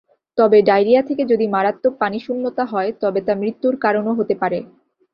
[0.37, 4.59] তবে ডায়রিয়া থেকে যদি মারাত্মক পানিশূন্যতা হয়, তবে তা মৃত্যুর কারণও হতে পারে।